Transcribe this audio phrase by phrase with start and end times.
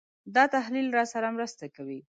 [0.35, 1.99] دا تحلیل راسره مرسته کوي.